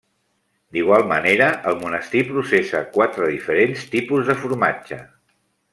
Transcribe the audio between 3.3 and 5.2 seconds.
diferents tipus de formatge.